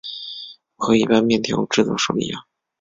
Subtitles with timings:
[0.77, 2.41] 和一般面条制作手一样。